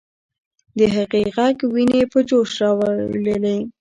[0.77, 3.55] د هغې ږغ ويني په جوش راوړلې.